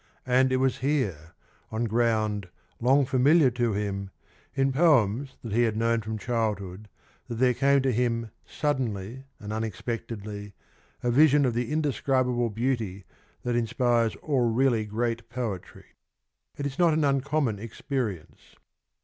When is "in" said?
4.55-4.71